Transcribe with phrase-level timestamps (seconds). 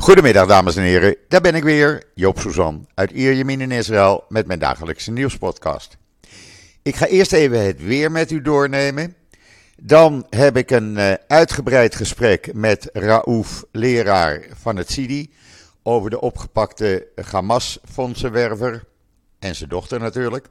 [0.00, 4.46] Goedemiddag dames en heren, daar ben ik weer, Joop Suzan uit Ierjemien in Israël met
[4.46, 5.96] mijn dagelijkse nieuwspodcast.
[6.82, 9.14] Ik ga eerst even het weer met u doornemen.
[9.76, 15.32] Dan heb ik een uh, uitgebreid gesprek met Raouf, leraar van het CIDI,
[15.82, 18.84] over de opgepakte Hamas-fondsenwerver
[19.38, 20.46] en zijn dochter natuurlijk.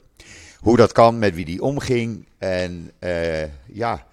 [0.58, 4.06] Hoe dat kan, met wie die omging en uh, ja,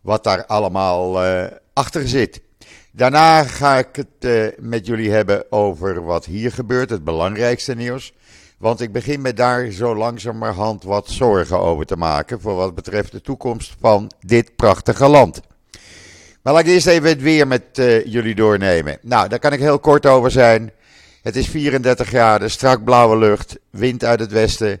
[0.00, 2.40] wat daar allemaal uh, achter zit.
[2.96, 8.12] Daarna ga ik het uh, met jullie hebben over wat hier gebeurt, het belangrijkste nieuws.
[8.58, 13.12] Want ik begin me daar zo langzamerhand wat zorgen over te maken voor wat betreft
[13.12, 15.40] de toekomst van dit prachtige land.
[16.42, 18.98] Maar laat ik eerst even het weer met uh, jullie doornemen.
[19.02, 20.72] Nou, daar kan ik heel kort over zijn.
[21.22, 24.80] Het is 34 graden, strak blauwe lucht, wind uit het westen.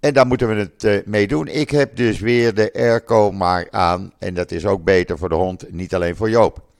[0.00, 1.48] En daar moeten we het uh, mee doen.
[1.48, 4.12] Ik heb dus weer de airco maar aan.
[4.18, 6.70] En dat is ook beter voor de hond, niet alleen voor Joop.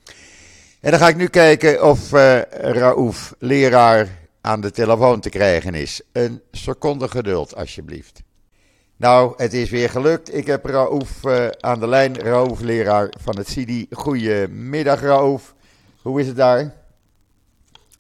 [0.83, 4.09] En dan ga ik nu kijken of uh, Raouf, leraar,
[4.41, 6.03] aan de telefoon te krijgen is.
[6.13, 8.23] Een seconde geduld, alsjeblieft.
[8.97, 10.35] Nou, het is weer gelukt.
[10.35, 13.87] Ik heb Raouf uh, aan de lijn, Raouf, leraar van het CIDI.
[13.91, 15.55] Goedemiddag, Raouf.
[16.03, 16.75] Hoe is het daar?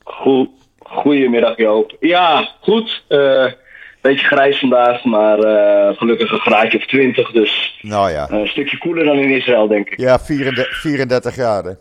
[0.04, 1.96] Goed, goedemiddag, Joop.
[2.00, 3.04] Ja, goed.
[3.08, 3.52] Uh,
[4.00, 8.30] beetje grijs vandaag, maar uh, gelukkig een graadje of 20, dus nou ja.
[8.30, 10.00] een stukje koeler dan in Israël, denk ik.
[10.00, 11.78] Ja, 34, 34 graden.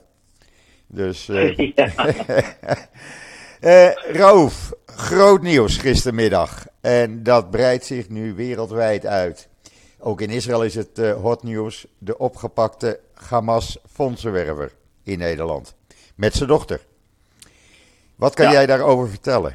[0.91, 1.29] Dus.
[1.29, 1.89] Uh, ja.
[3.61, 6.65] uh, Raouf, groot nieuws gistermiddag.
[6.81, 9.49] En dat breidt zich nu wereldwijd uit.
[9.99, 11.85] Ook in Israël is het uh, hot nieuws.
[11.97, 14.71] De opgepakte Hamas-fondsenwerver
[15.03, 15.75] in Nederland.
[16.15, 16.79] Met zijn dochter.
[18.15, 18.51] Wat kan ja.
[18.51, 19.53] jij daarover vertellen?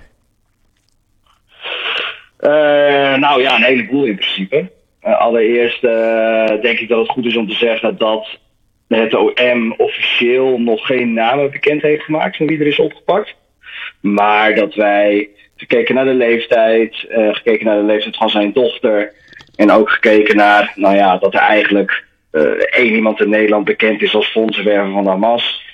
[3.20, 4.70] nou ja, een heleboel in principe.
[5.00, 5.80] allereerst
[6.62, 8.38] denk ik dat het goed is om te zeggen dat
[8.88, 13.34] het OM officieel nog geen namen bekend heeft gemaakt van wie er is opgepakt.
[14.00, 19.12] Maar dat wij gekeken naar de leeftijd, uh, gekeken naar de leeftijd van zijn dochter.
[19.56, 24.02] En ook gekeken naar, nou ja, dat er eigenlijk uh, één iemand in Nederland bekend
[24.02, 25.64] is als fondsenwerver van Hamas.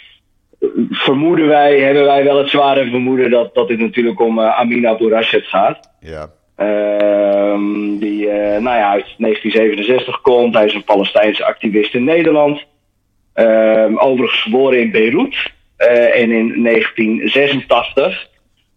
[0.91, 4.97] Vermoeden wij, hebben wij wel het zware vermoeden dat, dat dit natuurlijk om uh, Amina
[4.97, 5.91] Bourashet gaat.
[6.01, 6.31] Ja.
[6.59, 7.59] Uh,
[7.99, 8.27] die,
[8.61, 10.55] nou ja, uit 1967 komt.
[10.55, 12.65] Hij is een Palestijnse activist in Nederland.
[13.35, 15.53] Um, overigens geboren in Beirut.
[15.79, 18.11] Uh, en in 1986, dat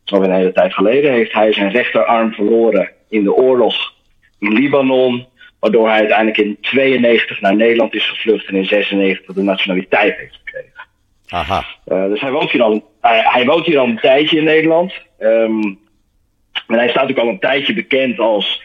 [0.05, 3.93] is alweer een hele tijd geleden, heeft hij zijn rechterarm verloren in de oorlog
[4.39, 5.27] in Libanon.
[5.59, 10.35] Waardoor hij uiteindelijk in 92 naar Nederland is gevlucht en in 96 de nationaliteit heeft
[10.43, 10.87] gekregen.
[11.27, 11.65] Aha.
[11.87, 14.43] Uh, dus hij woont, hier al een, hij, hij woont hier al een tijdje in
[14.43, 14.93] Nederland.
[15.19, 15.79] Um,
[16.67, 18.61] en hij staat ook al een tijdje bekend als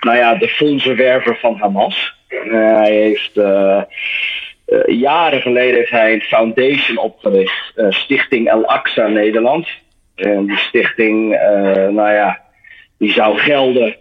[0.00, 2.14] nou ja, de fondsenwerver van Hamas.
[2.28, 3.82] Uh, hij heeft uh,
[4.86, 9.68] jaren geleden heeft hij een foundation opgericht, uh, Stichting El Aqsa Nederland.
[10.14, 11.30] En die stichting,
[11.90, 12.40] nou ja,
[12.98, 13.96] die zou gelden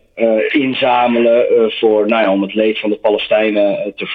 [0.47, 4.07] inzamelen voor, nou ja, om het leed van de Palestijnen te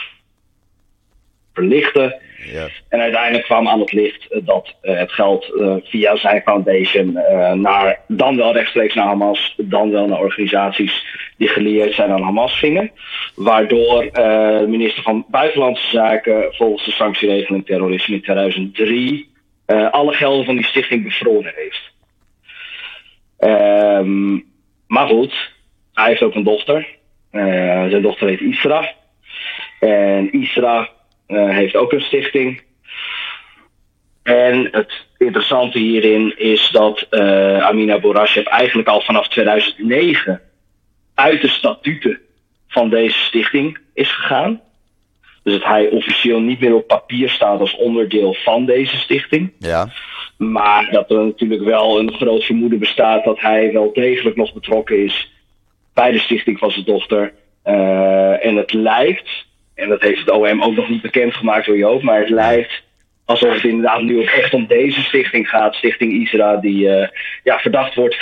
[1.52, 2.20] verlichten.
[2.44, 2.68] Ja.
[2.88, 5.52] En uiteindelijk kwam aan het licht dat het geld
[5.84, 7.12] via zijn foundation
[7.54, 11.04] naar, dan wel rechtstreeks naar Hamas, dan wel naar organisaties
[11.36, 12.90] die gelieerd zijn aan Hamas gingen.
[13.34, 19.34] Waardoor de minister van Buitenlandse Zaken volgens de sanctieregeling terrorisme in 2003
[19.66, 21.94] uh, alle gelden van die stichting bevroren heeft.
[23.38, 24.44] Um,
[24.86, 25.52] maar goed,
[25.92, 26.86] hij heeft ook een dochter.
[27.30, 28.92] Zijn dochter heet Isra.
[29.80, 30.88] En Isra
[31.26, 32.62] heeft ook een stichting.
[34.22, 37.06] En het interessante hierin is dat
[37.60, 40.40] Amina Bourashev eigenlijk al vanaf 2009
[41.14, 42.20] uit de statuten
[42.68, 44.60] van deze stichting is gegaan.
[45.42, 49.52] Dus dat hij officieel niet meer op papier staat als onderdeel van deze stichting.
[49.58, 49.92] Ja.
[50.38, 55.04] Maar dat er natuurlijk wel een groot vermoeden bestaat dat hij wel degelijk nog betrokken
[55.04, 55.32] is
[55.94, 57.32] bij de stichting van zijn dochter.
[57.64, 62.02] Uh, en het lijkt, en dat heeft het OM ook nog niet bekendgemaakt door Joop,
[62.02, 62.82] maar het lijkt
[63.26, 67.08] alsof het inderdaad nu ook echt om deze stichting gaat, Stichting Isra, die uh,
[67.42, 68.20] ja, verdacht wordt 5,5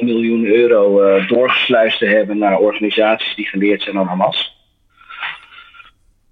[0.00, 4.60] miljoen euro uh, doorgesluist te hebben naar organisaties die geleerd zijn aan Hamas.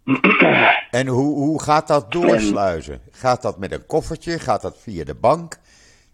[0.90, 3.00] En hoe, hoe gaat dat doorsluizen?
[3.10, 4.38] Gaat dat met een koffertje?
[4.38, 5.56] Gaat dat via de bank?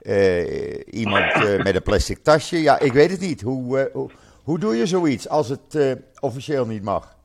[0.02, 2.62] Uh, iemand met een plastic tasje?
[2.62, 3.40] Ja, ik weet het niet.
[3.40, 4.10] Hoe, hoe,
[4.42, 7.15] hoe doe je zoiets als het officieel niet mag?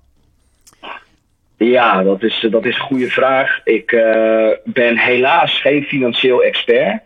[1.66, 3.62] Ja, dat is, dat is een goede vraag.
[3.64, 7.02] Ik uh, ben helaas geen financieel expert.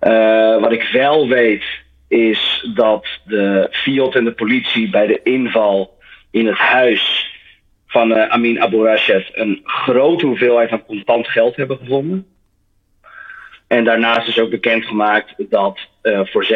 [0.00, 1.64] Uh, wat ik wel weet
[2.08, 5.98] is dat de Fiat en de politie bij de inval
[6.30, 7.30] in het huis
[7.86, 12.26] van uh, Amin Abu Rashid een grote hoeveelheid aan contant geld hebben gevonden.
[13.66, 16.50] En daarnaast is ook bekendgemaakt dat voor 750.000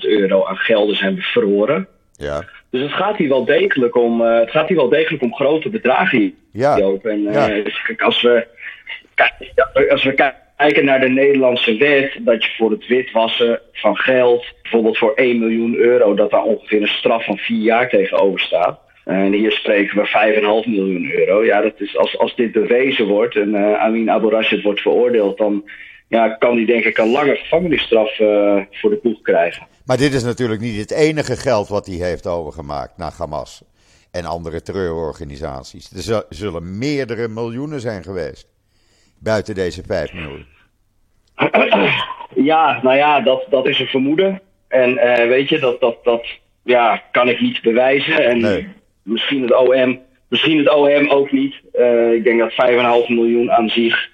[0.00, 1.88] euro aan gelden zijn bevroren.
[2.16, 2.44] Ja.
[2.74, 5.68] Dus het gaat hier wel degelijk om, uh, het gaat hier wel degelijk om grote
[5.68, 6.34] bedragen.
[6.52, 6.78] Ja.
[6.78, 7.06] Joop.
[7.06, 7.48] En Ja.
[7.48, 8.46] dus kijk, als we,
[9.90, 10.14] als we
[10.56, 15.38] kijken naar de Nederlandse wet, dat je voor het witwassen van geld, bijvoorbeeld voor 1
[15.38, 18.78] miljoen euro, dat daar ongeveer een straf van 4 jaar tegenover staat.
[19.04, 20.06] En hier spreken we
[20.64, 21.44] 5,5 miljoen euro.
[21.44, 25.38] Ja, dat is, als, als dit bewezen wordt en uh, Amin Abu Rashid wordt veroordeeld,
[25.38, 25.64] dan
[26.08, 29.66] ja, kan hij denk ik een lange gevangenisstraf uh, voor de boeg krijgen.
[29.86, 33.62] Maar dit is natuurlijk niet het enige geld wat hij heeft overgemaakt naar Hamas
[34.10, 36.08] en andere terreurorganisaties.
[36.10, 38.48] Er zullen meerdere miljoenen zijn geweest
[39.18, 40.46] buiten deze 5 miljoen.
[42.34, 44.40] Ja, nou ja, dat, dat is een vermoeden.
[44.68, 46.26] En uh, weet je, dat, dat, dat
[46.62, 48.24] ja, kan ik niet bewijzen.
[48.24, 48.68] En Nee.
[49.02, 51.54] misschien, het OM, misschien het OM ook niet.
[51.74, 52.56] Uh, ik denk dat 5,5
[53.08, 54.08] miljoen aan zich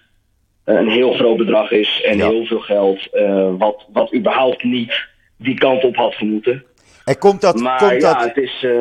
[0.64, 2.02] een heel groot bedrag is.
[2.04, 2.28] En Ja.
[2.28, 3.08] heel veel geld.
[3.14, 6.64] uh, wat, wat überhaupt niet die kant op had gemoeten.
[7.04, 8.62] En komt dat, Maar komt ja, dat het is.
[8.62, 8.80] uh,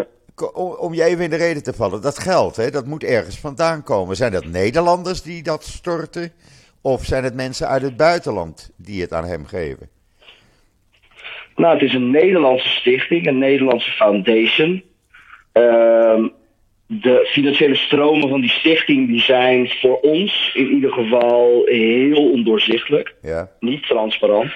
[0.79, 3.83] om, je even in de reden te vallen, dat geld, hè, dat moet ergens vandaan
[3.83, 4.15] komen.
[4.15, 6.31] Zijn dat Nederlanders die dat storten?
[6.81, 9.89] Of zijn het mensen uit het buitenland die het aan hem geven?
[11.55, 14.83] Nou, het is een Nederlandse stichting, een Nederlandse foundation.
[15.51, 16.27] Ehm,
[16.91, 23.15] de financiële stromen van die stichting die zijn voor ons in ieder geval heel ondoorzichtelijk,
[23.21, 24.51] Ja, niet transparant.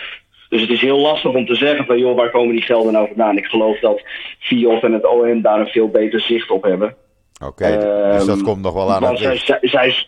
[0.50, 3.08] Dus het is heel lastig om te zeggen van joh, waar komen die gelden nou
[3.08, 3.38] vandaan?
[3.38, 4.02] Ik geloof dat
[4.40, 6.96] FIOF en het OM daar een veel beter zicht op hebben.
[7.46, 7.66] oké.
[8.14, 9.46] dus dat Ehm, komt nog wel aan Want het zij, licht.
[9.46, 10.06] zij, zij-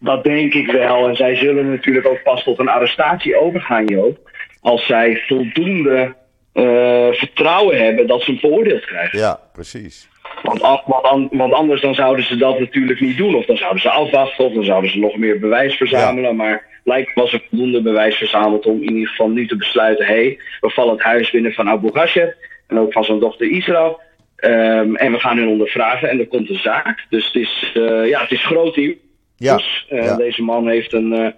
[0.00, 1.08] dat denk ik wel.
[1.08, 4.30] En zij zullen natuurlijk ook pas tot een arrestatie overgaan, Joop.
[4.60, 6.14] Als zij voldoende
[6.52, 9.18] eh, vertrouwen hebben dat ze hem veroordeeld krijgen.
[9.18, 10.08] Ja, precies.
[10.42, 13.34] Want, an- want, an- want anders dan zouden ze dat natuurlijk niet doen.
[13.34, 14.44] Of dan zouden ze afwachten.
[14.44, 16.36] Of dan zouden ze nog meer bewijs verzamelen.
[16.36, 20.06] Maar lijkt was er voldoende bewijs verzameld om in ieder geval nu te besluiten.
[20.06, 22.34] Hé, hey, we vallen het huis binnen van Abu Ghaseb.
[22.66, 24.00] En ook van zijn dochter Israël.
[24.36, 26.08] Ehm, en we gaan hun ondervragen.
[26.08, 27.06] En er komt een zaak.
[27.10, 28.94] Dus het is, eh, ja, het is groot nieuws.
[29.36, 30.16] Ja, Eh, ja.
[30.16, 31.28] Deze man heeft een, eh,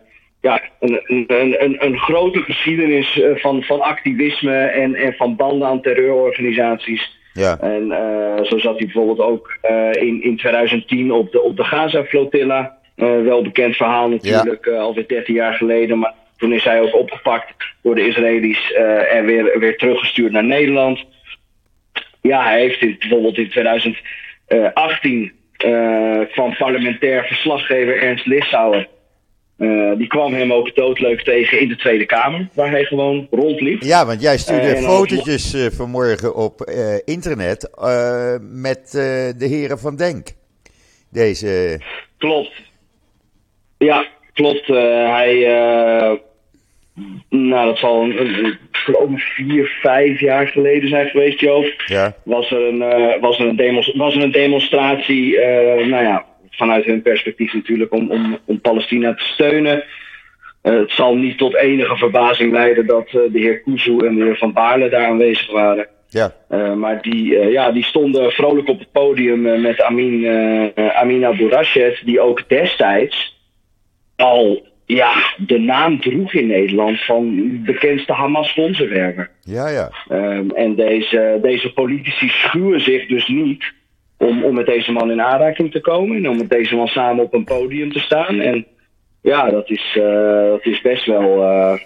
[0.40, 1.24] ja, een, een,
[1.64, 7.17] een, een, grote geschiedenis eh, van, van activisme en, en van banden aan terreurorganisaties.
[7.38, 11.56] Ja, En eh, zo zat hij bijvoorbeeld ook eh, in, in 2010 op de, op
[11.56, 12.76] de Gaza-flotilla.
[12.94, 15.98] Eh, wel bekend verhaal natuurlijk, eh, alweer 13 jaar geleden.
[15.98, 18.72] Maar toen is hij ook opgepakt door de Israëli's
[19.10, 21.04] en weer, weer teruggestuurd naar Nederland.
[22.22, 28.86] Ja, hij heeft in, bijvoorbeeld in 2018 eh, kwam parlementair verslaggever Ernst Lissauer.
[29.58, 33.82] Eh, die kwam hem ook doodleuk tegen in de Tweede Kamer, waar hij gewoon rondliep.
[33.82, 36.70] ja want jij stuurde dan- fotootjes eh, vanmorgen op
[37.04, 37.70] internet
[38.40, 38.90] met
[39.38, 40.26] de heren van Denk.
[41.10, 41.80] Deze,
[42.18, 42.52] Klopt.
[43.78, 44.66] Ja, klopt.
[44.66, 45.38] Hij.
[47.28, 51.82] nou, dat zal een, geloof vier, vijf jaar geleden zijn geweest, Joop.
[51.86, 52.78] ja, Was er een,
[53.20, 55.38] was er een, demos, was er een demonstratie,
[55.86, 56.24] nou ja,
[56.58, 59.84] vanuit hun perspectief natuurlijk, om, om, om Palestina te steunen.
[60.62, 64.24] Eh, het zal niet tot enige verbazing leiden dat eh, de heer Kuzu en de
[64.24, 65.86] heer Van Baarle daar aanwezig waren.
[66.08, 70.26] ja, Uh, maar die, ja, die stonden vrolijk op het podium met Amin,
[70.74, 73.36] Amin Abu Rashid, die ook destijds
[74.16, 79.30] al ja, de naam droeg in Nederland van de bekendste Hamas-fondsenwerker.
[79.40, 79.90] ja, ja.
[80.10, 83.72] Um, en deze, deze politici schuwen zich dus niet
[84.18, 87.24] om, om met deze man in aanraking te komen en om met deze man samen
[87.24, 88.40] op een podium te staan.
[88.40, 88.66] En
[89.22, 90.04] ja, dat is, uh,
[90.50, 91.42] dat is best wel.
[91.42, 91.78] Uh,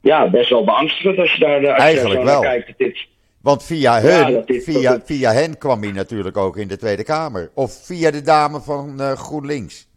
[0.00, 2.42] ja, best wel beangstigend als je daar, als Eigenlijk je daar zo wel.
[2.42, 2.78] naar kijkt.
[2.78, 3.06] Dit,
[3.40, 7.50] Want via, hun, via, via hen kwam hij natuurlijk ook in de Tweede Kamer.
[7.54, 9.88] Of via de dame van eh, GroenLinks.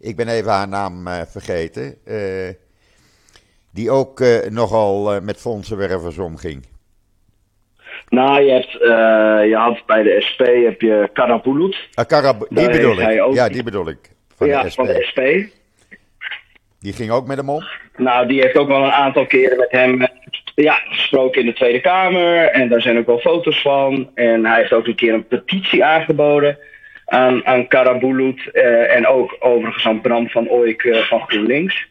[0.00, 1.96] Ik ben even haar naam eh, vergeten.
[2.04, 2.48] eh,
[3.72, 6.62] die ook eh, nogal eh, met fondsenwervers omging.
[8.14, 11.76] Nou, je, hebt, uh, je had bij de SP heb je Karabulut.
[11.94, 13.22] Ah, Karab- die Daar bedoel ik.
[13.22, 13.98] ook- Ja, die bedoel ik.
[14.36, 14.76] Van ja, de SP.
[14.76, 15.20] van de SP.
[16.80, 17.64] Die ging ook met hem om.
[17.96, 20.08] Nou, die heeft ook wel een aantal keren met hem eh,
[20.54, 22.36] ja, gesproken in de Tweede Kamer.
[22.50, 24.10] En daar zijn ook wel foto's van.
[24.14, 26.58] En hij heeft ook een keer een petitie aangeboden
[27.06, 28.50] aan, aan Karabulut.
[28.52, 31.86] eh, en ook overigens aan Bram van Ooyk eh, van GroenLinks.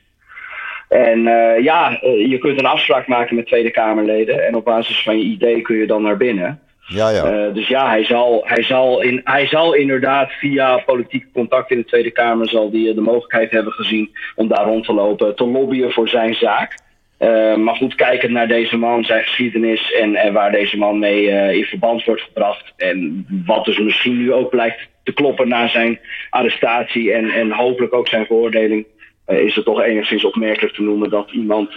[0.94, 4.48] En eh, ja, eh, je kunt een afspraak maken met Tweede Kamerleden.
[4.48, 6.60] En op basis van je idee kun je dan naar binnen.
[6.88, 7.48] Ja, ja.
[7.48, 11.78] Uh, dus ja, hij zal, hij, zal in, hij zal inderdaad via politieke contact in
[11.78, 15.46] de Tweede Kamer zal die de mogelijkheid hebben gezien om daar rond te lopen, te
[15.46, 16.82] lobbyen voor zijn zaak.
[17.20, 21.24] Uh, maar goed, kijkend naar deze man, zijn geschiedenis en, en waar deze man mee
[21.24, 22.74] uh, in verband wordt gebracht.
[22.78, 27.94] En wat dus misschien nu ook blijkt te kloppen na zijn arrestatie en, en hopelijk
[27.94, 28.86] ook zijn veroordeling.
[29.26, 31.70] Is het toch enigszins opmerkelijk te noemen dat iemand,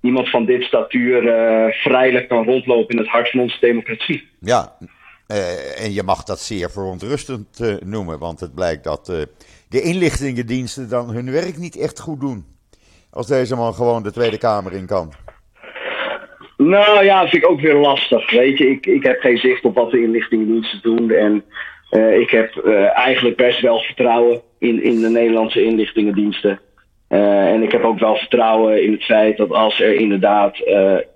[0.00, 1.22] iemand van dit statuur
[1.72, 4.28] vrijelijk kan rondlopen in het hart van onze democratie.
[4.40, 4.72] Ja,
[5.78, 9.06] en je mag dat zeer verontrustend noemen, want het blijkt dat
[9.68, 12.44] de inlichtingendiensten dan hun werk niet echt goed doen.
[13.10, 15.12] Als deze man gewoon de Tweede Kamer in kan.
[16.56, 18.30] Nou ja, dat vind ik ook weer lastig.
[18.30, 21.10] Weet je, ik, ik heb geen zicht op wat de inlichtingendiensten doen.
[21.10, 21.44] En
[21.90, 26.60] uh, ik heb uh, eigenlijk best wel vertrouwen in, in de Nederlandse inlichtingendiensten.
[27.08, 30.56] Uh, en ik heb ook wel vertrouwen in het feit dat als er inderdaad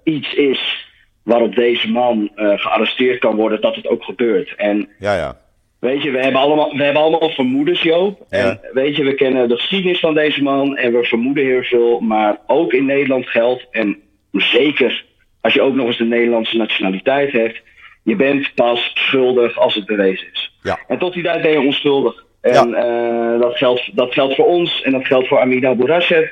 [0.05, 0.89] iets is
[1.23, 4.55] waarop deze man gearresteerd kan worden, dat het ook gebeurt.
[4.57, 5.39] En ja, ja.
[5.79, 8.27] Weet je, we hebben allemaal, we hebben allemaal vermoedens, Joop.
[8.29, 12.01] En weet je, we kennen de geschiedenis van deze man en we vermoeden heel veel.
[12.01, 13.99] Maar ook in Nederland geldt, en
[14.33, 15.05] zeker
[15.41, 17.63] als je ook nog eens de Nederlandse nationaliteit hebt,
[18.03, 20.50] je bent pas schuldig als het bewezen is.
[20.63, 20.79] Ja.
[20.89, 22.25] En tot die tijd ben je onschuldig.
[22.41, 23.35] En ja.
[23.35, 26.31] uh, dat, geldt, dat geldt voor ons en dat geldt voor Amina Bourashev.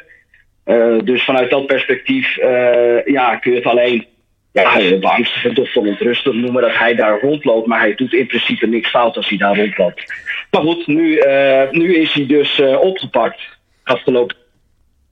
[0.67, 4.07] Uh, dus vanuit dat perspectief uh, ja, kun je het alleen
[4.53, 7.67] ja, beangstigend of verontrustend noemen dat hij daar rondloopt.
[7.67, 10.15] Maar hij doet in principe niks fout als hij daar rondloopt.
[10.51, 11.23] Maar goed, nu,
[11.71, 13.41] nu is hij dus opgepakt.
[13.85, 14.37] Afgelopen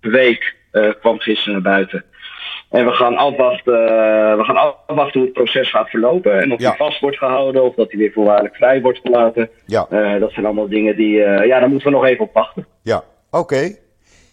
[0.01, 0.55] week
[1.01, 2.05] kwam gisteren naar buiten.
[2.71, 3.73] En we gaan afwachten,
[4.37, 4.57] we gaan
[4.87, 6.41] afwachten hoe het proces gaat verlopen.
[6.41, 9.51] En of hij vast wordt gehouden of dat hij weer voorwaardelijk vrij wordt gelaten.
[9.67, 9.87] Ja.
[9.91, 12.67] Uh, dat zijn allemaal dingen die, uh, ja, daar moeten we nog even op wachten.
[12.83, 13.77] Ja, oké.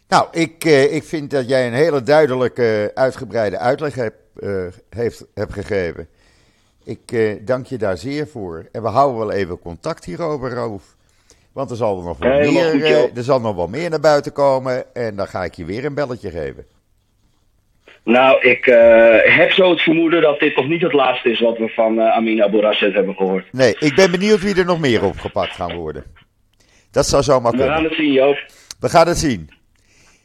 [0.08, 4.18] Nou, ik, uh, ik vind dat jij een hele duidelijke, uitgebreide uitleg hebt,
[4.90, 6.08] heeft, hebt gegeven.
[6.84, 8.66] Ik dank je daar zeer voor.
[8.72, 10.96] En we houden wel even contact hierover, Roof.
[11.54, 14.34] Want er zal er nog wel meer, goed, er zal nog wel meer naar buiten
[14.34, 14.96] komen.
[14.96, 16.66] En dan ga ik je weer een belletje geven.
[18.04, 18.76] Nou, ik uh,
[19.38, 22.16] heb zo het vermoeden dat dit toch niet het laatste is wat we van uh,
[22.16, 23.54] Amina Bourasset hebben gehoord.
[23.54, 26.04] Nee, ik ben benieuwd wie er nog meer opgepakt gaan worden.
[26.92, 27.68] Dat zou zomaar kunnen.
[27.68, 28.38] We gaan het zien, Joop.
[28.80, 29.50] We gaan het zien.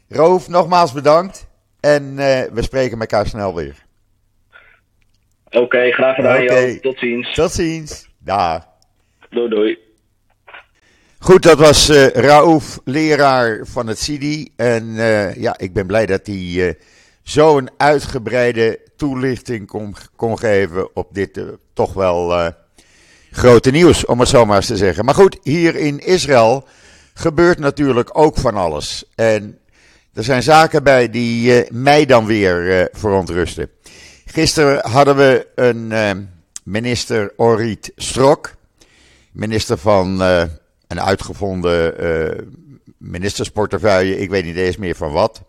[0.09, 1.47] Roof, nogmaals bedankt.
[1.79, 3.75] En uh, we spreken elkaar snel weer.
[5.45, 6.71] Oké, okay, graag gedaan, okay.
[6.71, 6.81] Joop.
[6.81, 7.33] Tot ziens.
[7.33, 8.09] Tot ziens.
[8.19, 8.65] Daar.
[9.29, 9.77] Doei, doei.
[11.19, 14.51] Goed, dat was uh, Raouf, leraar van het CIDI.
[14.55, 14.93] En
[15.37, 16.75] ja, ik ben blij dat hij
[17.29, 22.47] zo'n uitgebreide toelichting kon, kon geven op dit uh, toch wel uh,
[23.31, 25.05] grote nieuws, om het zo maar eens te zeggen.
[25.05, 26.67] Maar goed, hier in Israël
[27.13, 29.03] gebeurt natuurlijk ook van alles.
[29.15, 29.59] En
[30.13, 33.69] er zijn zaken bij die uh, mij dan weer verontrusten.
[34.25, 36.29] Gisteren hadden we een
[36.63, 38.55] minister Orit Strok,
[39.31, 40.21] minister van
[40.87, 41.93] een uitgevonden
[42.97, 45.41] ministersportefeuille, ik weet niet eens meer van wat.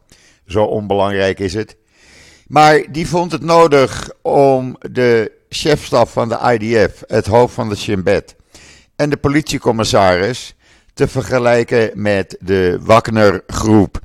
[0.50, 1.76] Zo onbelangrijk is het.
[2.46, 7.76] Maar die vond het nodig om de chefstaf van de IDF, het hoofd van de
[7.76, 8.36] Shin Bet
[8.96, 10.54] en de politiecommissaris
[10.94, 14.00] te vergelijken met de Wagner-groep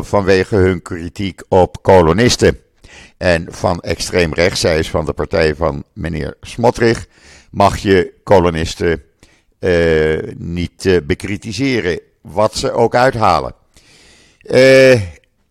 [0.00, 2.58] vanwege hun kritiek op kolonisten.
[3.16, 7.06] En van extreem rechts, zij is van de partij van meneer Smotrich,
[7.50, 9.02] mag je kolonisten
[9.60, 13.54] uh, niet uh, bekritiseren, wat ze ook uithalen.
[14.42, 15.00] Uh,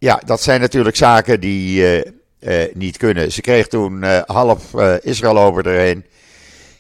[0.03, 3.31] ja, dat zijn natuurlijk zaken die uh, uh, niet kunnen.
[3.31, 6.05] Ze kreeg toen uh, half Israël over erheen.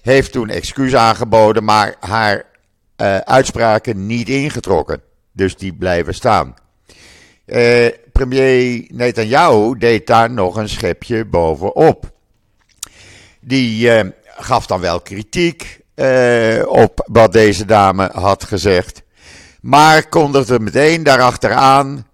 [0.01, 2.45] Heeft toen excuus aangeboden, maar haar
[3.25, 5.01] uitspraken niet ingetrokken.
[5.31, 6.55] Dus die blijven staan.
[8.11, 12.11] premier Netanyahu deed daar nog een schepje bovenop.
[13.39, 13.89] Die
[14.25, 15.79] gaf dan wel kritiek
[16.65, 19.01] op wat deze dame had gezegd.
[19.61, 22.05] Maar kondigde meteen daarachteraan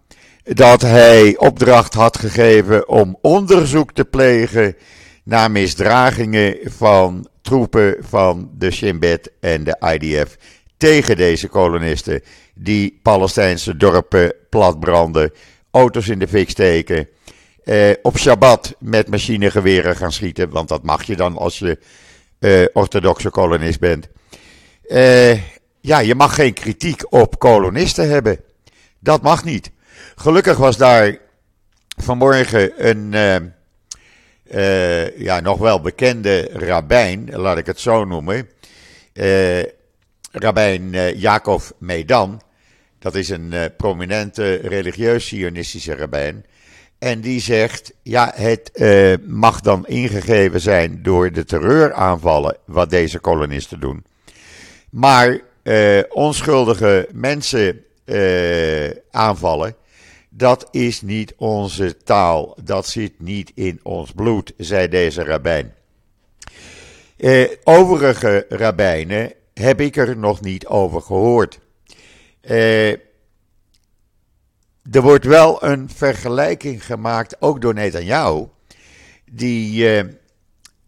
[0.53, 4.75] dat hij opdracht had gegeven om onderzoek te plegen
[5.23, 10.37] naar misdragingen van troepen van de Shin Bet en de IDF
[10.77, 12.21] tegen deze kolonisten
[12.53, 15.31] die Palestijnse dorpen platbranden,
[15.71, 17.07] auto's in de fik steken,
[17.63, 21.79] eh, op Shabbat met machinegeweren gaan schieten, want dat mag je dan als je
[22.39, 24.07] eh, orthodoxe kolonist bent.
[24.87, 25.33] Eh,
[25.81, 28.39] ja, je mag geen kritiek op kolonisten hebben.
[28.99, 29.71] Dat mag niet.
[30.15, 31.17] Gelukkig was daar
[31.97, 33.35] vanmorgen een uh,
[34.51, 38.49] uh, ja, nog wel bekende rabbijn, laat ik het zo noemen.
[39.13, 39.63] Uh,
[40.31, 42.41] rabbijn Jacob Medan.
[42.99, 46.45] Dat is een prominente religieus-sionistische rabbijn.
[46.97, 48.71] En die zegt, ja, het
[49.25, 54.05] mag dan ingegeven zijn door de terreuraanvallen wat deze kolonisten doen.
[54.89, 55.39] Maar
[56.09, 57.83] onschuldige mensen
[59.11, 59.75] aanvallen,
[60.39, 65.73] dat is niet onze taal, dat zit niet in ons bloed, zei deze rabbijn.
[67.17, 71.59] Eh, overige rabbijnen heb ik er nog niet over gehoord.
[72.41, 72.91] Eh,
[74.91, 78.45] er wordt wel een vergelijking gemaakt, ook door Netanyahu,
[79.31, 80.11] die uh,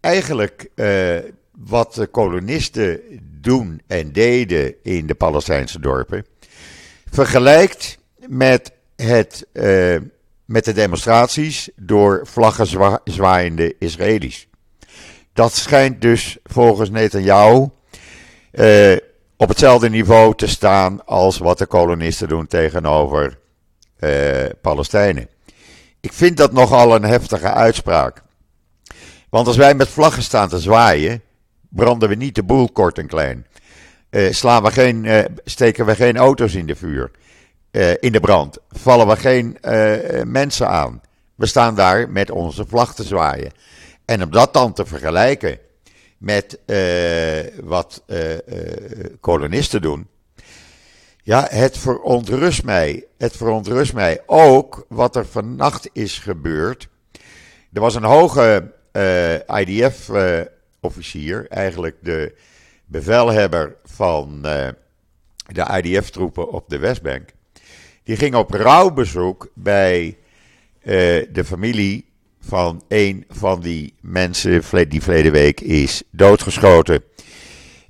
[0.00, 1.18] eigenlijk uh,
[1.50, 3.00] wat de kolonisten
[3.40, 6.26] doen en deden in de Palestijnse dorpen,
[7.10, 9.96] vergelijkt met, het, uh,
[10.44, 14.48] met de demonstraties door vlaggen zwa zwaaiende Israëli's.
[15.32, 17.68] Dat schijnt dus volgens Netanyahu
[18.52, 18.96] uh,
[19.36, 23.38] op hetzelfde niveau te staan als wat de kolonisten doen tegenover
[23.98, 25.28] uh, Palestijnen.
[26.00, 28.22] Ik vind dat nogal een heftige uitspraak.
[29.30, 31.22] Want als wij met vlaggen staan te zwaaien,
[31.68, 33.46] branden we niet de boel kort en klein.
[34.30, 37.10] Slaan we geen, steken we geen auto's in de vuur,
[37.72, 38.58] uh, in de brand.
[38.68, 39.58] Vallen we geen
[40.30, 41.00] mensen aan.
[41.34, 43.52] We staan daar met onze vlag te zwaaien.
[44.04, 45.58] En om dat dan te vergelijken
[46.18, 46.58] met
[47.62, 48.02] wat
[49.20, 50.08] kolonisten doen.
[51.22, 53.04] Ja, het verontrust mij.
[53.18, 56.88] Het verontrust mij ook wat er vannacht is gebeurd.
[57.72, 58.72] Er was een hoge
[59.46, 62.34] IDF-officier, eigenlijk de
[62.84, 64.74] bevelhebber van de
[65.82, 67.28] IDF-troepen op de Westbank.
[68.04, 70.14] Die ging op rouwbezoek bij uh,
[71.32, 72.04] de familie
[72.40, 77.02] van een van die mensen die verleden week is doodgeschoten.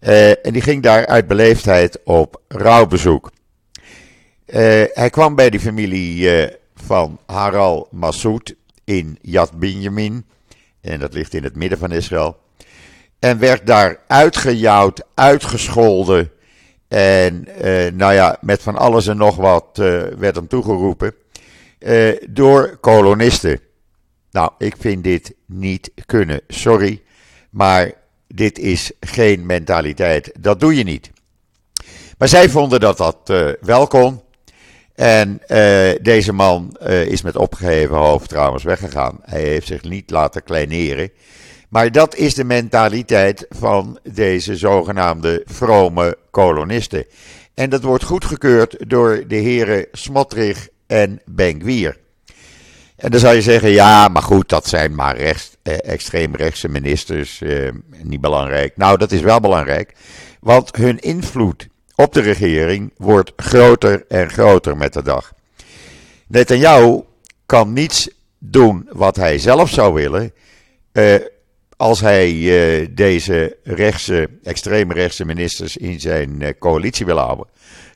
[0.00, 3.30] Uh, en die ging daar uit beleefdheid op rouwbezoek.
[4.92, 6.28] hij kwam bij die familie
[6.74, 8.54] van Haral Massoud
[8.84, 10.24] in Yad Binyamin.
[10.80, 12.36] En dat ligt in het midden van Israël.
[13.18, 16.30] En werd daar uitgejouwd, uitgescholden.
[16.92, 21.14] En uh, nou ja, met van alles en nog wat uh, werd hem toegeroepen.
[21.78, 23.60] Uh, door kolonisten.
[24.30, 26.40] Nou, ik vind dit niet kunnen.
[26.48, 27.02] Sorry.
[27.50, 27.92] Maar
[28.26, 30.32] dit is geen mentaliteit.
[30.40, 31.10] Dat doe je niet.
[32.18, 34.20] Maar zij vonden dat dat wel kon.
[34.94, 35.40] En
[36.02, 39.18] deze man is met opgeheven hoofd trouwens weggegaan.
[39.22, 41.10] Hij heeft zich niet laten kleineren.
[41.72, 47.04] Maar dat is de mentaliteit van deze zogenaamde vrome kolonisten.
[47.54, 51.98] En dat wordt goedgekeurd door de heren Smotrich en Benguier.
[52.96, 57.42] En dan zou je zeggen, ja, maar goed, dat zijn maar rechts, eh, extreemrechtse ministers,
[57.42, 57.70] eh,
[58.02, 58.76] niet belangrijk.
[58.76, 59.94] Nou, dat is wel belangrijk,
[60.40, 65.32] want hun invloed op de regering wordt groter en groter met de dag.
[66.26, 67.02] Netanyahu
[67.46, 68.08] kan niets
[68.38, 70.32] doen wat hij zelf zou willen,
[70.92, 71.14] uh,
[71.82, 77.46] als hij uh, deze rechtse, extreemrechtse ministers in zijn uh, coalitie wil houden,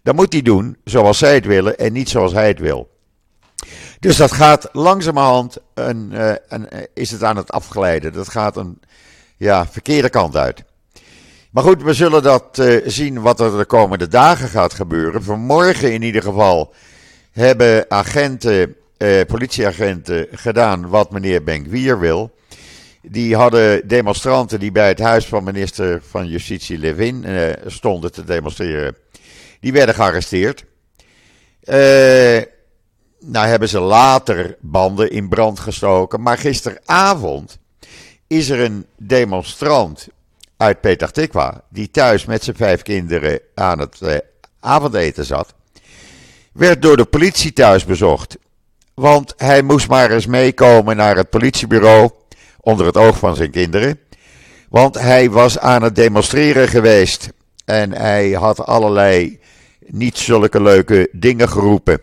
[0.03, 2.91] dan moet hij doen zoals zij het willen en niet zoals hij het wil.
[4.01, 8.13] Dus dat gaat langzamerhand, een, uh, een, is het aan het afglijden.
[8.13, 8.81] Dat gaat een
[9.37, 10.65] ja, verkeerde kant uit.
[11.51, 15.23] Maar goed, we zullen dat zien wat er de komende dagen gaat gebeuren.
[15.23, 16.75] Vanmorgen in ieder geval
[17.33, 18.77] hebben agenten,
[19.27, 22.36] politieagenten gedaan wat meneer Benkwier wil.
[23.09, 28.25] Die hadden demonstranten die bij het huis van minister van Justitie Levin uh, stonden te
[28.25, 28.97] demonstreren.
[29.61, 30.65] Die werden gearresteerd.
[31.65, 31.77] Uh,
[33.21, 36.23] nou hebben ze later banden in brand gestoken.
[36.23, 37.59] Maar gisteravond
[38.27, 40.09] is er een demonstrant
[40.57, 41.55] uit Petah.
[41.69, 44.17] Die thuis met zijn vijf kinderen aan het uh,
[44.61, 45.55] avondeten zat.
[46.53, 48.37] Werd door de politie thuis bezocht.
[48.95, 52.11] Want hij moest maar eens meekomen naar het politiebureau
[52.67, 54.01] onder het oog van zijn kinderen.
[54.69, 57.29] Want hij was aan het demonstreren geweest
[57.65, 59.39] en hij had allerlei
[59.87, 62.01] niet zulke leuke dingen geroepen.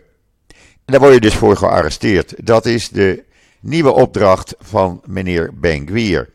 [0.84, 2.34] En daar word je dus voor gearresteerd.
[2.46, 3.24] Dat is de
[3.60, 6.30] nieuwe opdracht van meneer Benguier.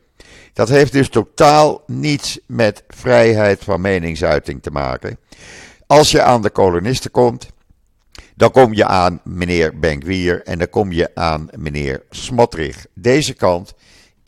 [0.54, 5.20] Dat heeft dus totaal niets met vrijheid van meningsuiting te maken.
[5.88, 7.48] Als je aan de kolonisten komt,
[8.36, 12.86] dan kom je aan meneer Benguier en dan kom je aan meneer Smotrich.
[12.94, 13.74] Deze kant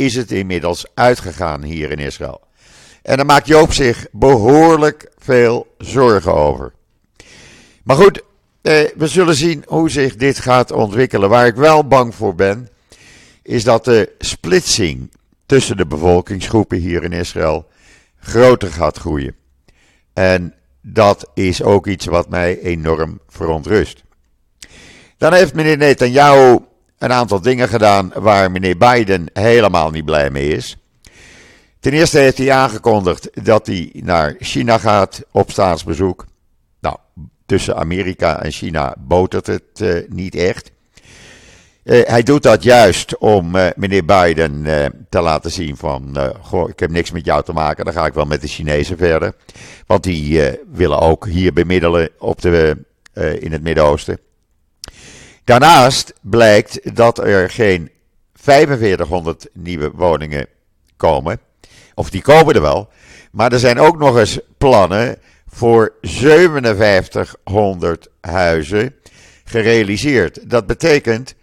[0.02, 2.42] is het inmiddels uitgegaan hier in Israël.
[3.02, 6.74] En daar maakt Joop zich behoorlijk veel zorgen over.
[7.84, 8.22] Maar goed,
[8.62, 11.30] eh, we zullen zien hoe zich dit gaat ontwikkelen.
[11.30, 12.70] Waar ik wel bang voor ben,
[13.44, 15.12] is dat de splitsing
[15.46, 17.68] tussen de bevolkingsgroepen hier in Israël
[18.20, 19.36] groter gaat groeien.
[20.14, 24.04] En dat is ook iets wat mij enorm verontrust.
[25.18, 26.60] Dan heeft meneer Netanyahu
[27.02, 30.78] een aantal dingen gedaan waar meneer Biden helemaal niet blij mee is.
[31.80, 36.26] Ten eerste heeft hij aangekondigd dat hij naar China gaat op staatsbezoek.
[36.80, 36.98] Nou,
[37.46, 40.72] tussen Amerika en China botert het uh, niet echt.
[41.84, 44.66] Uh, hij doet dat juist om uh, meneer Biden
[45.10, 48.14] te laten zien van, goh, ik heb niks met jou te maken, dan ga ik
[48.14, 49.34] wel met de Chinezen verder.
[49.86, 52.78] Want die willen ook hier bemiddelen op de,
[53.40, 54.20] in het Midden-Oosten.
[55.44, 57.92] Daarnaast blijkt dat er geen
[58.34, 60.48] 4500 nieuwe woningen
[60.98, 61.40] komen.
[61.94, 62.90] Of die komen er wel.
[63.32, 68.96] Maar er zijn ook nog eens plannen voor 5700 huizen
[69.44, 70.50] gerealiseerd.
[70.50, 71.36] Dat betekent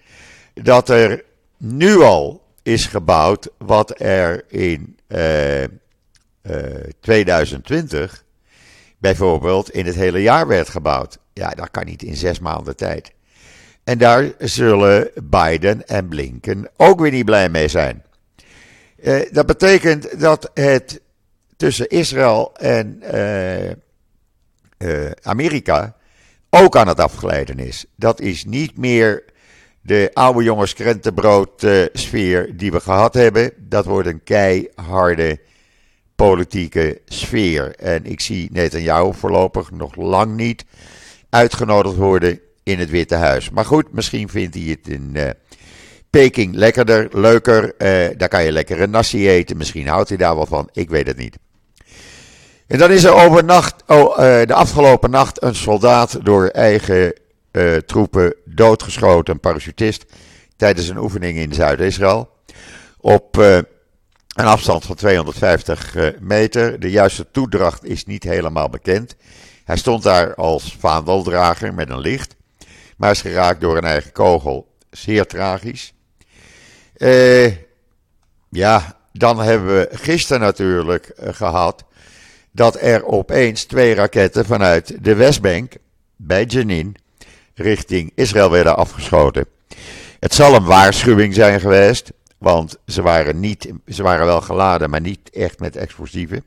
[0.54, 1.24] dat er
[1.56, 5.68] nu al is gebouwd wat er in uh, uh,
[7.00, 8.24] 2020
[8.98, 11.18] bijvoorbeeld in het hele jaar werd gebouwd.
[11.32, 13.12] Ja, dat kan niet in zes maanden tijd.
[13.88, 18.04] En daar zullen Biden en Blinken ook weer niet blij mee zijn.
[19.02, 21.00] Uh, dat betekent dat het
[21.56, 25.96] tussen Israël en uh, uh, Amerika
[26.50, 27.84] ook aan het afglijden is.
[27.94, 29.24] Dat is niet meer
[29.80, 33.52] de oude jongens krentenbrood sfeer die we gehad hebben.
[33.56, 35.40] Dat wordt een keiharde
[36.16, 37.74] politieke sfeer.
[37.74, 40.64] En ik zie Netanyahu voorlopig nog lang niet
[41.30, 43.50] uitgenodigd worden in het Witte Huis.
[43.50, 45.28] Maar goed, misschien vindt hij het in uh,
[46.10, 47.64] Peking lekkerder, leuker.
[47.64, 49.56] Uh, daar kan je lekker een nasi eten.
[49.56, 50.68] Misschien houdt hij daar wel van.
[50.72, 51.38] Ik weet het niet.
[52.66, 57.12] En dan is er overnacht, oh, uh, de afgelopen nacht een soldaat door eigen
[57.86, 60.04] troepen doodgeschoten, een parachutist,
[60.56, 62.30] tijdens een oefening in Zuid-Israël.
[62.98, 63.66] Op een
[64.34, 66.80] afstand van 250 meter.
[66.80, 69.16] De juiste toedracht is niet helemaal bekend.
[69.64, 72.36] Hij stond daar als vaandeldrager met een licht
[72.98, 74.76] maar is geraakt door een eigen kogel.
[74.90, 75.94] Zeer tragisch.
[76.96, 77.52] Uh,
[78.48, 81.84] ja, dan hebben we gisteren natuurlijk uh, gehad
[82.50, 85.72] dat er opeens twee raketten vanuit de Westbank
[86.16, 86.96] bij Jenin
[87.54, 89.46] richting Israël werden afgeschoten.
[90.20, 95.00] Het zal een waarschuwing zijn geweest, want ze waren, niet, ze waren wel geladen, maar
[95.00, 96.44] niet echt met explosieven.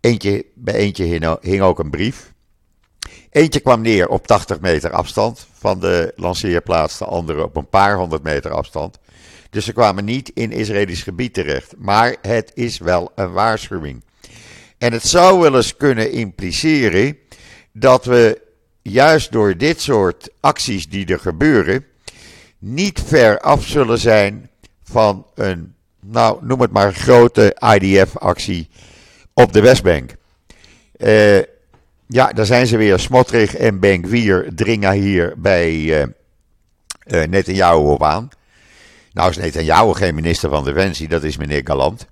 [0.00, 2.32] Eentje, bij eentje hing ook een brief.
[3.38, 7.96] Eentje kwam neer op 80 meter afstand van de lanceerplaats, de andere op een paar
[7.96, 8.98] honderd meter afstand.
[9.50, 11.74] Dus ze kwamen niet in Israëlisch gebied terecht.
[11.76, 14.02] Maar het is wel een waarschuwing.
[14.78, 17.18] En het zou wel eens kunnen impliceren
[17.72, 18.40] dat we
[18.82, 21.84] juist door dit soort acties die er gebeuren,
[22.58, 24.50] niet ver af zullen zijn
[24.82, 28.68] van een, nou noem het maar, grote IDF-actie
[29.32, 30.14] op de Westbank.
[30.96, 31.38] Uh,
[32.08, 32.98] ja, daar zijn ze weer.
[32.98, 36.06] Smotrich en Benkwier dringen hier bij uh, uh,
[37.28, 38.28] Netanyahu op aan.
[39.12, 42.06] Nou is Netanyahu geen minister van Defensie, dat is meneer Galant.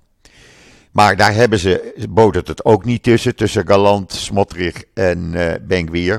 [0.91, 5.33] Maar daar hebben ze, botert het ook niet tussen, tussen Galant, Smotrich en
[5.93, 6.15] uh.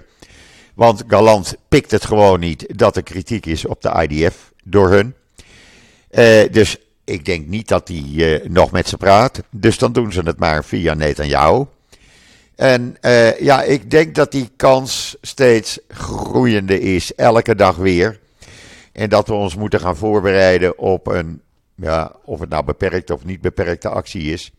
[0.75, 5.15] Want Galant pikt het gewoon niet dat er kritiek is op de IDF door hun.
[6.51, 9.43] Dus ik denk niet dat hij nog met ze praat.
[9.51, 11.65] Dus dan doen ze het maar via Netanyahu.
[12.59, 18.21] En uh, ja, ik denk dat die kans steeds groeiende is, elke dag weer.
[18.93, 21.43] En dat we ons moeten gaan voorbereiden op een,
[21.75, 24.51] ja, of het nou beperkte of niet beperkte actie is.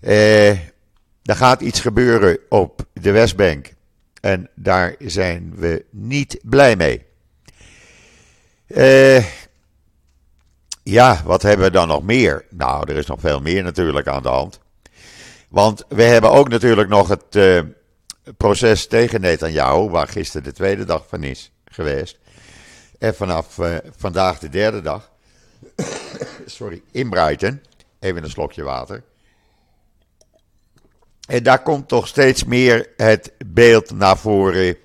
[0.00, 3.72] Uh, er gaat iets gebeuren op de Westbank.
[4.20, 7.04] En daar zijn we niet blij mee.
[8.66, 9.24] Uh,
[10.82, 12.44] ja, wat hebben we dan nog meer?
[12.50, 14.64] Nou, er is nog veel meer natuurlijk aan de hand.
[15.48, 17.60] Want we hebben ook natuurlijk nog het uh,
[18.36, 22.18] proces tegen Netanyahu, waar gisteren de tweede dag van is geweest.
[22.98, 25.10] En vanaf uh, vandaag de derde dag.
[26.46, 27.62] sorry, in.
[28.00, 29.02] Even een slokje water.
[31.26, 34.76] En daar komt toch steeds meer het beeld naar voren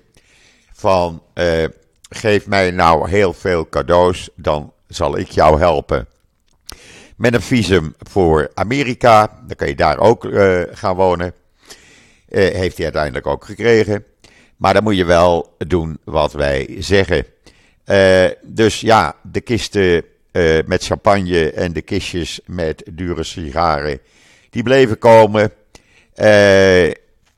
[0.72, 1.64] van uh,
[2.08, 6.08] geef mij nou heel veel cadeaus, dan zal ik jou helpen
[7.22, 9.40] met een visum voor Amerika.
[9.46, 11.34] Dan kan je daar ook uh, gaan wonen.
[12.28, 14.04] Uh, heeft hij uiteindelijk ook gekregen.
[14.56, 17.26] Maar dan moet je wel doen wat wij zeggen.
[17.86, 20.04] Uh, dus ja, de kisten
[20.66, 23.98] met champagne en de kistjes met dure sigaren,
[24.50, 25.52] die bleven komen.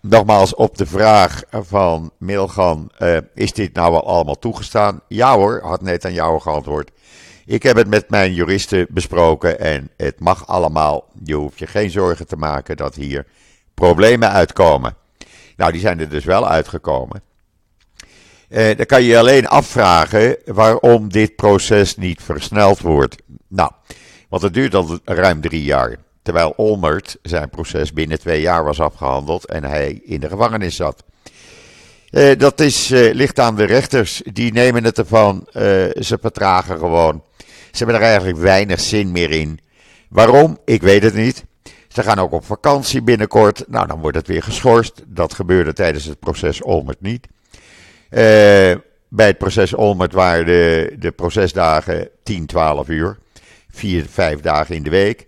[0.01, 2.91] nogmaals op de vraag van Milgan,
[3.35, 5.01] is dit nou wel allemaal toegestaan?
[5.09, 6.91] Ja hoor, had net aan jou geantwoord.
[7.47, 11.09] Ik heb het met mijn juristen besproken en het mag allemaal.
[11.25, 13.27] Je hoeft je geen zorgen te maken dat hier
[13.75, 14.97] problemen uitkomen.
[15.57, 17.23] Nou, die zijn er dus wel uitgekomen.
[18.49, 23.17] Eh, dan kan je je alleen afvragen waarom dit proces niet versneld wordt.
[23.49, 23.71] Nou,
[24.29, 25.97] want het duurt al ruim drie jaar.
[26.23, 31.05] Terwijl Olmert zijn proces binnen twee jaar was afgehandeld en hij in de gevangenis zat.
[32.11, 34.23] Uh, dat is, uh, ligt aan de rechters.
[34.33, 35.47] Die nemen het ervan.
[35.47, 35.63] Uh,
[36.01, 37.23] ze vertragen gewoon.
[37.75, 39.59] Ze hebben er eigenlijk weinig zin meer in.
[40.09, 40.59] Waarom?
[40.65, 41.45] Ik weet het niet.
[41.89, 43.65] Ze gaan ook op vakantie binnenkort.
[43.69, 45.03] Nou, dan wordt het weer geschorst.
[45.07, 47.27] Dat gebeurde tijdens het proces Olmert niet.
[47.27, 48.21] Uh,
[49.09, 53.19] bij het proces Olmert waren de, de procesdagen 10, 12 uur.
[53.71, 55.27] Vier, vijf dagen in de week.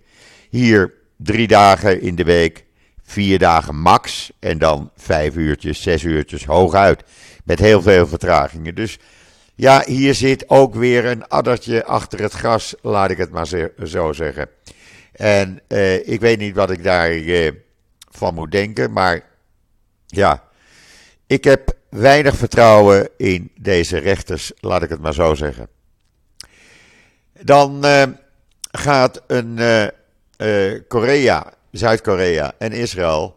[0.51, 2.65] Hier drie dagen in de week,
[3.03, 4.31] vier dagen max.
[4.39, 7.03] En dan vijf uurtjes, zes uurtjes hooguit.
[7.45, 8.75] Met heel veel vertragingen.
[8.75, 8.99] Dus
[9.57, 13.47] ja, hier zit ook weer een addertje achter het gras, laat ik het maar
[13.85, 14.49] zo zeggen.
[15.13, 17.51] En uh, ik weet niet wat ik daarvan uh,
[18.11, 19.23] van moet denken, maar
[20.07, 20.45] ja,
[21.27, 25.69] ik heb weinig vertrouwen in deze rechters, laat ik het maar zo zeggen.
[27.41, 28.03] Dan uh,
[28.71, 29.59] gaat een
[30.89, 33.37] Korea, Zuid-Korea en Israël,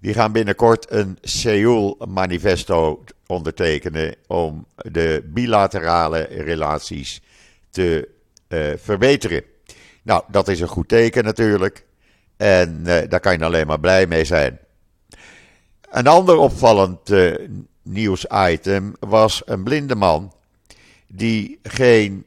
[0.00, 7.22] die gaan binnenkort een Seoul-manifesto ondertekenen om de bilaterale relaties
[7.70, 8.08] te
[8.76, 9.42] verbeteren.
[10.02, 11.84] Nou, dat is een goed teken natuurlijk.
[12.36, 14.58] En uh, daar kan je alleen maar blij mee zijn.
[15.90, 17.34] Een ander opvallend uh,
[17.82, 20.32] nieuwsitem was een blinde man
[21.06, 22.26] die geen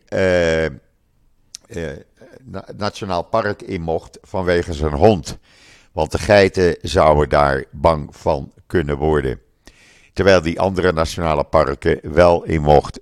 [2.75, 5.37] nationaal park in mocht vanwege zijn hond.
[5.91, 9.39] Want de geiten zouden daar bang van kunnen worden.
[10.15, 12.99] Terwijl die andere nationale parken wel in mocht.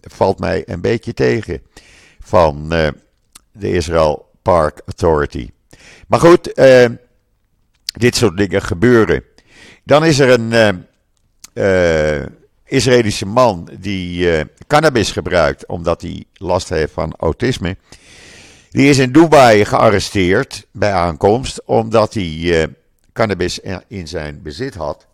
[0.00, 1.62] valt mij een beetje tegen
[2.20, 2.68] van
[3.52, 5.50] de Israel Park Authority.
[6.08, 6.86] Maar goed, uh,
[7.84, 9.24] dit soort dingen gebeuren.
[9.84, 10.86] Dan is er een
[12.64, 17.76] Israëlische man die cannabis gebruikt omdat hij last heeft van autisme.
[18.70, 22.68] Die is in Dubai gearresteerd bij aankomst omdat hij
[23.12, 25.06] cannabis in zijn bezit had.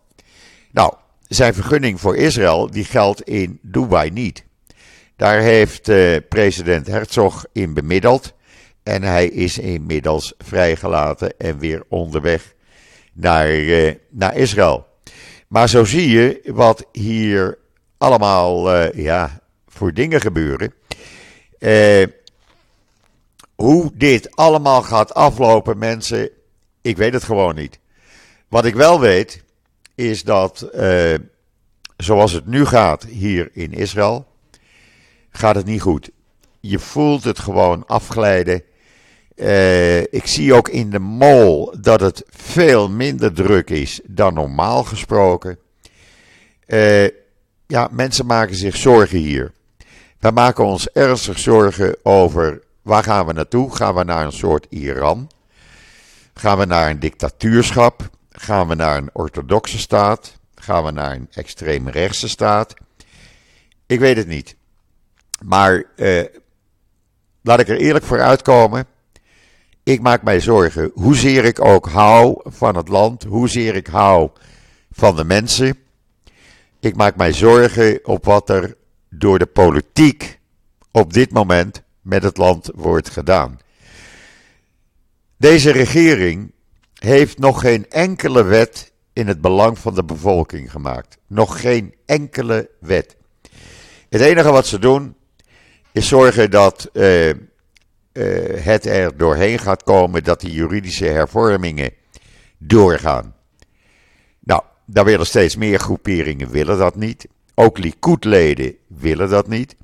[0.71, 0.93] Nou,
[1.33, 4.43] zijn vergunning voor Israël die geldt in Dubai niet.
[5.15, 8.33] Daar heeft uh, president Herzog in bemiddeld.
[8.83, 12.53] En hij is inmiddels vrijgelaten en weer onderweg
[13.13, 14.87] naar, uh, naar Israël.
[15.47, 17.57] Maar zo zie je wat hier
[17.97, 20.73] allemaal uh, ja, voor dingen gebeuren.
[23.55, 26.29] hoe dit allemaal gaat aflopen, mensen,
[26.81, 27.79] ik weet het gewoon niet.
[28.47, 29.43] Wat ik wel weet,
[30.09, 30.69] is dat
[31.97, 34.27] zoals het nu gaat hier in Israël,
[35.29, 36.09] gaat het niet goed.
[36.59, 38.63] Je voelt het gewoon afglijden.
[39.35, 44.83] Uh, ik zie ook in de mall dat het veel minder druk is dan normaal
[44.83, 45.57] gesproken.
[46.67, 47.07] Uh,
[47.67, 49.51] ja, mensen maken zich zorgen hier.
[50.19, 53.75] We maken ons ernstig zorgen over waar gaan we naartoe?
[53.75, 55.29] Gaan we naar een soort Iran?
[56.33, 58.09] Gaan we naar een dictatuurschap?
[58.41, 60.39] Gaan we naar een orthodoxe staat?
[60.55, 62.73] Gaan we naar een extreemrechtse staat?
[63.85, 64.55] Ik weet het niet.
[65.45, 66.25] Maar eh,
[67.41, 68.85] laat ik er eerlijk voor uitkomen.
[69.83, 74.29] Ik maak mij zorgen hoezeer ik ook hou van het land, hoezeer ik hou
[74.91, 75.77] van de mensen.
[76.79, 78.77] Ik maak mij zorgen op wat er
[79.09, 80.39] door de politiek
[80.91, 83.59] op dit moment met het land wordt gedaan.
[85.37, 86.51] Deze regering
[87.03, 91.17] heeft nog geen enkele wet in het belang van de bevolking gemaakt.
[91.27, 93.15] Nog geen enkele wet.
[94.09, 95.15] Het enige wat ze doen
[95.91, 97.35] is zorgen dat uh, uh,
[98.63, 101.91] het er doorheen gaat komen, dat die juridische hervormingen
[102.57, 103.35] doorgaan.
[104.39, 107.27] Nou, daar willen steeds meer groeperingen willen dat niet.
[107.55, 109.75] Ook Likud-leden willen dat niet.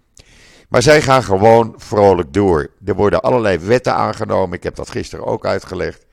[0.69, 2.71] Maar zij gaan gewoon vrolijk door.
[2.85, 4.57] Er worden allerlei wetten aangenomen.
[4.57, 6.06] Ik heb dat gisteren ook uitgelegd.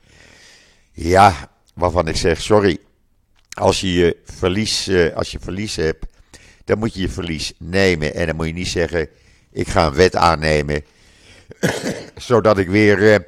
[0.97, 2.77] Ja, waarvan ik zeg, sorry.
[3.49, 6.05] Als je, je verlies, uh, als je verlies hebt,
[6.63, 8.13] dan moet je je verlies nemen.
[8.13, 9.09] En dan moet je niet zeggen,
[9.51, 10.83] ik ga een wet aannemen,
[12.15, 13.25] zodat ik weer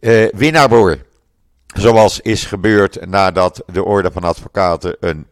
[0.00, 1.04] uh, winnaar word.
[1.66, 5.26] Zoals is gebeurd nadat de Orde van Advocaten een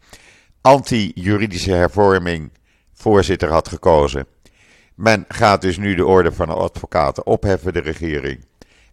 [0.61, 2.51] anti-juridische hervorming
[2.93, 4.27] voorzitter had gekozen.
[4.95, 8.45] Men gaat dus nu de Orde van Advocaten opheffen, de regering.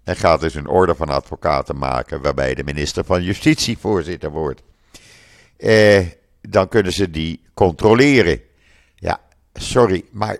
[0.03, 4.63] En gaat dus een Orde van Advocaten maken waarbij de minister van Justitie voorzitter wordt.
[5.57, 6.05] Eh,
[6.41, 8.41] dan kunnen ze die controleren.
[8.95, 9.21] Ja,
[9.53, 10.37] sorry, maar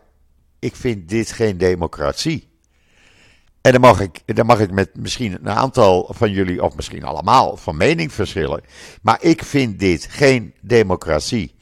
[0.60, 2.50] ik vind dit geen democratie.
[3.62, 7.04] En dan mag ik, dan mag ik met misschien een aantal van jullie, of misschien
[7.04, 8.64] allemaal, van mening verschillen.
[9.02, 11.56] Maar ik vind dit geen democratie.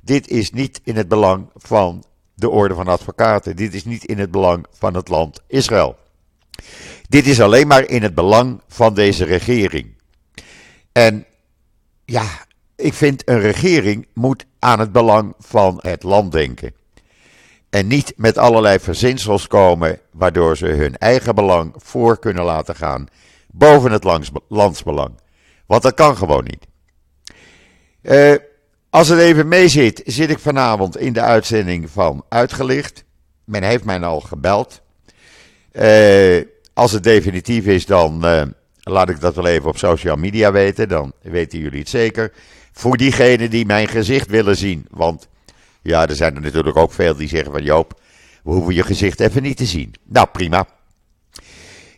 [0.00, 3.56] Dit is niet in het belang van de Orde van Advocaten.
[3.56, 5.96] Dit is niet in het belang van het land Israël.
[7.10, 9.94] Dit is alleen maar in het belang van deze regering.
[10.92, 11.26] En
[12.04, 12.26] ja,
[12.76, 16.74] ik vind een regering moet aan het belang van het land denken.
[17.70, 23.06] En niet met allerlei verzinsels komen waardoor ze hun eigen belang voor kunnen laten gaan
[23.50, 24.04] boven het
[24.48, 25.20] landsbelang.
[25.66, 26.66] Want dat kan gewoon niet.
[28.02, 28.34] Uh,
[28.90, 33.04] Als het even mee zit, ik vanavond in de uitzending van Uitgelicht.
[33.44, 34.80] Men heeft mij al gebeld.
[35.72, 36.42] Uh,
[36.74, 38.42] als het definitief is, dan uh,
[38.82, 40.88] laat ik dat wel even op social media weten.
[40.88, 42.32] Dan weten jullie het zeker.
[42.72, 44.86] Voor diegenen die mijn gezicht willen zien.
[44.90, 45.28] Want
[45.82, 48.00] ja, er zijn er natuurlijk ook veel die zeggen van Joop,
[48.42, 49.94] we hoeven je gezicht even niet te zien.
[50.04, 50.66] Nou, prima.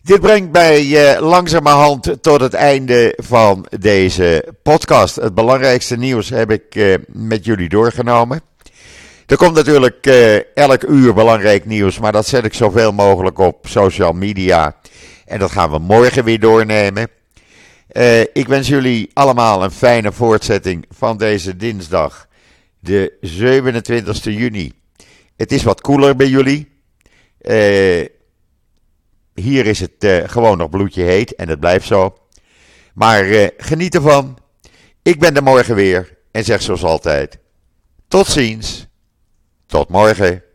[0.03, 5.17] Dit brengt mij uh, langzamerhand tot het einde van deze podcast.
[5.17, 8.41] Het belangrijkste nieuws heb ik uh, met jullie doorgenomen.
[9.33, 13.67] Er komt natuurlijk uh, elk uur belangrijk nieuws, maar dat zet ik zoveel mogelijk op
[13.69, 14.77] social media.
[15.25, 17.09] En dat gaan we morgen weer doornemen.
[18.33, 22.29] ik wens jullie allemaal een fijne voortzetting van deze dinsdag,
[22.79, 24.73] de 27 juni.
[25.37, 26.69] Het is wat koeler bij jullie.
[29.35, 32.17] Hier is het gewoon nog bloedje heet en het blijft zo.
[32.95, 34.39] Maar geniet ervan.
[35.03, 37.39] Ik ben er morgen weer en zeg zoals altijd:
[38.09, 38.91] tot ziens.
[39.73, 40.52] Tot morgen.